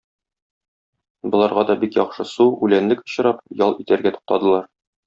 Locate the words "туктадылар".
4.19-4.73